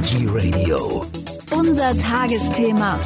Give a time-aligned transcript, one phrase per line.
[0.00, 1.04] Veggie Radio.
[1.50, 2.98] Unser Tagesthema.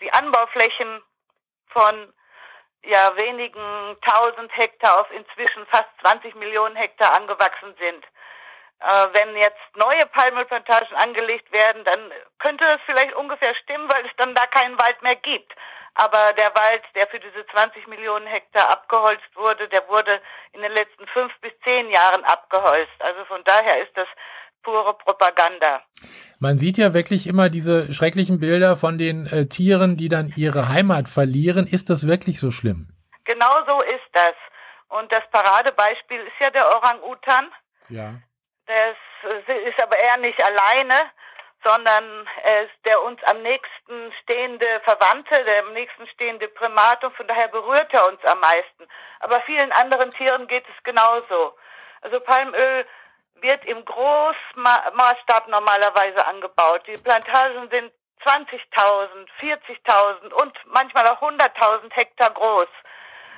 [0.00, 1.02] die Anbauflächen
[1.68, 2.12] von
[2.82, 8.04] ja, wenigen tausend Hektar auf inzwischen fast 20 Millionen Hektar angewachsen sind.
[8.84, 14.12] Äh, wenn jetzt neue Palmölplantagen angelegt werden, dann könnte es vielleicht ungefähr stimmen, weil es
[14.18, 15.54] dann da keinen Wald mehr gibt.
[15.94, 20.20] Aber der Wald, der für diese 20 Millionen Hektar abgeholzt wurde, der wurde
[20.52, 22.92] in den letzten fünf bis zehn Jahren abgeholzt.
[22.98, 24.08] Also von daher ist das
[24.62, 25.82] pure Propaganda.
[26.38, 30.68] Man sieht ja wirklich immer diese schrecklichen Bilder von den äh, Tieren, die dann ihre
[30.68, 31.66] Heimat verlieren.
[31.66, 32.88] Ist das wirklich so schlimm?
[33.24, 34.34] Genau so ist das.
[34.88, 37.50] Und das Paradebeispiel ist ja der Orang-Utan.
[37.88, 38.14] Ja.
[38.66, 38.96] Das
[39.46, 41.12] ist aber eher nicht alleine
[41.64, 47.16] sondern er ist der uns am nächsten stehende Verwandte, der am nächsten stehende Primat und
[47.16, 48.86] von daher berührt er uns am meisten.
[49.20, 51.56] Aber vielen anderen Tieren geht es genauso.
[52.02, 52.86] Also Palmöl
[53.36, 56.86] wird im Großmaßstab normalerweise angebaut.
[56.86, 57.92] Die Plantagen sind
[58.24, 62.68] 20.000, 40.000 und manchmal auch 100.000 Hektar groß.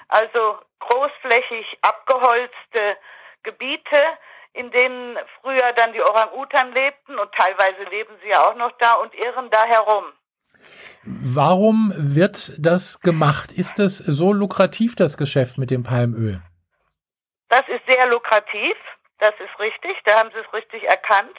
[0.08, 2.96] Also großflächig abgeholzte
[3.42, 4.18] Gebiete,
[4.56, 8.94] in denen früher dann die Orang-Utan lebten und teilweise leben sie ja auch noch da
[8.94, 10.04] und irren da herum.
[11.04, 13.52] Warum wird das gemacht?
[13.52, 16.40] Ist es so lukrativ, das Geschäft mit dem Palmöl?
[17.48, 18.76] Das ist sehr lukrativ,
[19.18, 21.36] das ist richtig, da haben Sie es richtig erkannt.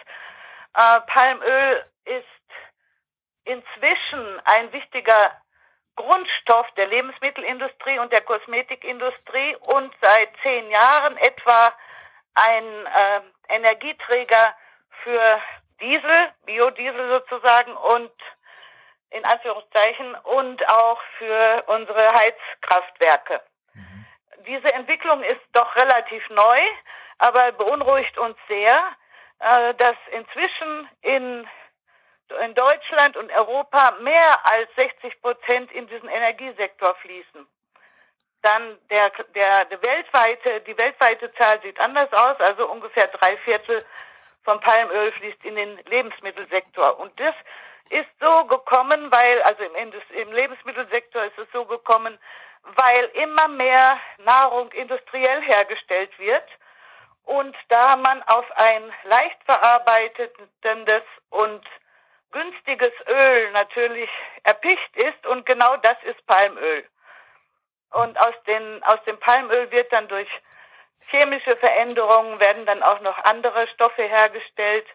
[0.73, 2.25] Äh, Palmöl ist
[3.43, 5.41] inzwischen ein wichtiger
[5.95, 11.73] Grundstoff der Lebensmittelindustrie und der Kosmetikindustrie und seit zehn Jahren etwa
[12.37, 14.55] ein äh, Energieträger
[15.03, 15.41] für
[15.79, 18.11] Diesel, Biodiesel sozusagen und
[19.09, 23.41] in Anführungszeichen und auch für unsere Heizkraftwerke.
[23.73, 24.05] Mhm.
[24.45, 26.57] Diese Entwicklung ist doch relativ neu,
[27.19, 28.75] aber beunruhigt uns sehr,
[29.39, 31.47] äh, dass inzwischen in
[32.45, 37.47] in Deutschland und Europa mehr als 60 Prozent in diesen Energiesektor fließen.
[38.47, 43.79] Dann der, der, der weltweite, die weltweite Zahl sieht anders aus, also ungefähr drei Viertel
[44.45, 46.97] vom Palmöl fließt in den Lebensmittelsektor.
[46.97, 47.35] Und das
[47.89, 52.17] ist so gekommen, weil, also im, im Lebensmittelsektor ist es so gekommen,
[52.63, 56.47] weil immer mehr Nahrung industriell hergestellt wird
[57.25, 61.65] und da man auf ein leicht verarbeitetes und
[62.31, 64.09] günstiges Öl natürlich
[64.43, 66.85] erpicht ist und genau das ist Palmöl.
[67.91, 70.27] Und aus, den, aus dem Palmöl wird dann durch
[71.09, 74.85] chemische Veränderungen werden dann auch noch andere Stoffe hergestellt,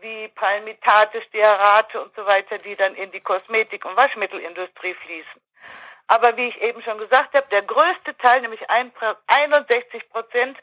[0.00, 5.40] wie Palmitate, Stearate und so weiter, die dann in die Kosmetik- und Waschmittelindustrie fließen.
[6.08, 10.56] Aber wie ich eben schon gesagt habe, der größte Teil, nämlich 61 Prozent,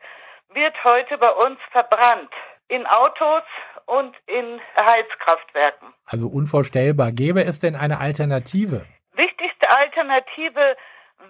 [0.53, 2.31] wird heute bei uns verbrannt.
[2.69, 3.43] In Autos
[3.85, 5.93] und in Heizkraftwerken.
[6.05, 7.11] Also unvorstellbar.
[7.11, 8.85] Gäbe es denn eine Alternative?
[9.13, 10.77] Wichtigste Alternative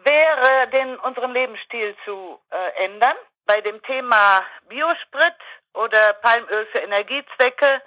[0.03, 3.15] wäre, den unseren Lebensstil zu äh, ändern.
[3.45, 5.35] Bei dem Thema Biosprit
[5.73, 7.81] oder Palmöl für Energiezwecke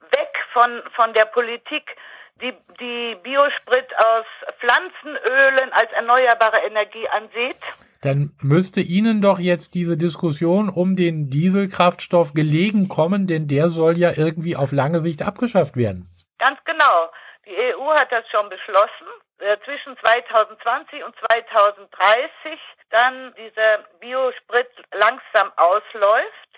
[0.00, 1.96] weg von, von der Politik,
[2.40, 4.26] die, die Biosprit aus
[4.58, 7.60] Pflanzenölen als erneuerbare Energie ansieht.
[8.02, 13.98] Dann müsste Ihnen doch jetzt diese Diskussion um den Dieselkraftstoff gelegen kommen, denn der soll
[13.98, 16.08] ja irgendwie auf lange Sicht abgeschafft werden.
[16.38, 17.10] Ganz genau.
[17.44, 19.06] Die EU hat das schon beschlossen
[19.40, 22.60] äh, zwischen 2020 und 2030
[22.90, 26.50] dann dieser Biosprit langsam ausläuft.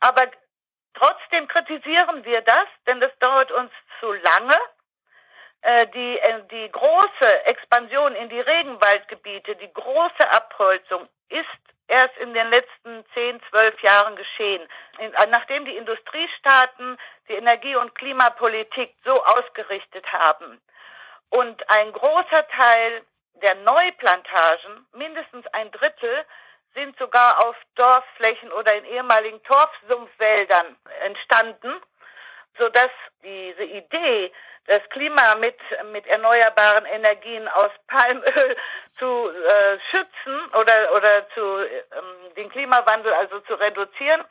[0.00, 0.30] Aber
[0.94, 4.56] trotzdem kritisieren wir das, denn das dauert uns zu lange.
[5.62, 11.46] äh, die, äh, die große Expansion in die Regenwaldgebiete, die große Abholzung ist
[11.88, 14.66] erst in den letzten zehn, zwölf Jahren geschehen.
[15.30, 16.96] Nachdem die Industriestaaten
[17.28, 20.60] die Energie- und Klimapolitik so ausgerichtet haben
[21.30, 23.02] und ein großer Teil
[23.34, 26.24] der Neuplantagen, mindestens ein Drittel,
[26.74, 31.80] sind sogar auf Dorfflächen oder in ehemaligen Torfsumpfwäldern entstanden,
[32.58, 32.90] sodass
[33.22, 34.32] diese Idee,
[34.66, 35.56] das Klima mit,
[35.90, 38.56] mit erneuerbaren Energien aus Palmöl
[38.98, 44.22] zu äh, schützen oder, oder zu, ähm, den Klimawandel also zu reduzieren,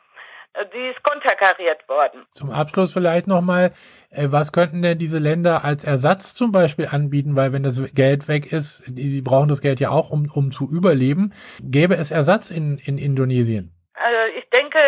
[0.74, 2.26] die ist konterkariert worden.
[2.32, 3.72] Zum Abschluss vielleicht nochmal,
[4.10, 7.36] äh, was könnten denn diese Länder als Ersatz zum Beispiel anbieten?
[7.36, 10.68] Weil wenn das Geld weg ist, die brauchen das Geld ja auch, um, um zu
[10.70, 11.32] überleben.
[11.60, 13.72] Gäbe es Ersatz in, in Indonesien?
[13.94, 14.78] Also ich denke,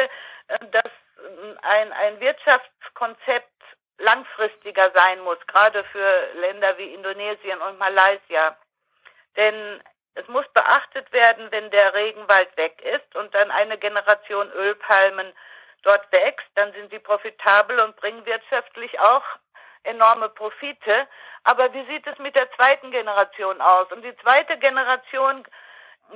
[0.49, 0.91] äh, dass
[1.62, 3.49] ein, ein Wirtschaftskonzept
[3.99, 8.56] langfristiger sein muss, gerade für Länder wie Indonesien und Malaysia.
[9.37, 9.81] Denn
[10.14, 15.32] es muss beachtet werden, wenn der Regenwald weg ist und dann eine Generation Ölpalmen
[15.82, 19.25] dort wächst, dann sind sie profitabel und bringen wirtschaftlich auch
[19.85, 21.09] enorme Profite.
[21.44, 23.91] Aber wie sieht es mit der zweiten Generation aus?
[23.91, 25.44] Und die zweite Generation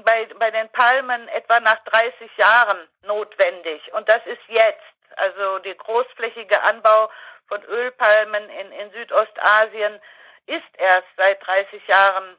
[0.04, 3.92] bei, bei den Palmen etwa nach 30 Jahren notwendig.
[3.94, 4.82] Und das ist jetzt.
[5.16, 7.10] Also der großflächige Anbau
[7.48, 10.00] von Ölpalmen in, in Südostasien
[10.46, 12.36] ist erst seit 30 Jahren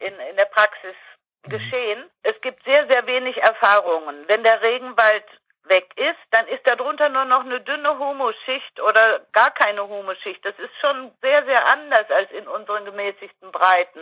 [0.00, 0.96] in, in der Praxis
[1.44, 1.50] mhm.
[1.50, 2.10] geschehen.
[2.22, 4.24] Es gibt sehr, sehr wenig Erfahrungen.
[4.28, 5.24] Wenn der Regenwald
[5.64, 10.44] weg ist, dann ist darunter nur noch eine dünne Humusschicht oder gar keine Humusschicht.
[10.44, 14.00] Das ist schon sehr, sehr anders als in unseren gemäßigten Breiten.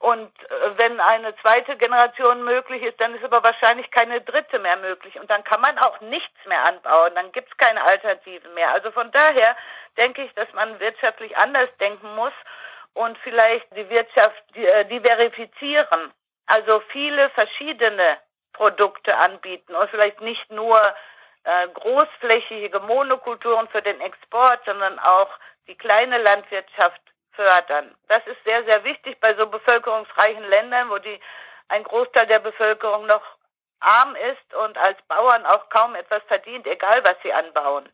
[0.00, 4.76] Und äh, wenn eine zweite Generation möglich ist, dann ist aber wahrscheinlich keine dritte mehr
[4.76, 5.20] möglich.
[5.20, 7.14] Und dann kann man auch nichts mehr anbauen.
[7.14, 8.72] Dann gibt es keine Alternativen mehr.
[8.72, 9.56] Also von daher
[9.98, 12.32] denke ich, dass man wirtschaftlich anders denken muss
[12.94, 16.12] und vielleicht die Wirtschaft äh, diversifizieren.
[16.46, 18.18] Also viele verschiedene
[18.52, 20.78] Produkte anbieten und vielleicht nicht nur
[21.44, 25.30] äh, großflächige Monokulturen für den Export, sondern auch
[25.66, 27.00] die kleine Landwirtschaft
[27.32, 27.94] fördern.
[28.08, 31.20] Das ist sehr, sehr wichtig bei so bevölkerungsreichen Ländern, wo die,
[31.68, 33.22] ein Großteil der Bevölkerung noch
[33.80, 37.88] arm ist und als Bauern auch kaum etwas verdient, egal was sie anbauen.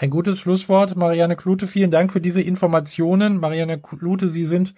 [0.00, 1.66] Ein gutes Schlusswort, Marianne Klute.
[1.66, 3.36] Vielen Dank für diese Informationen.
[3.36, 4.72] Marianne Klute, Sie sind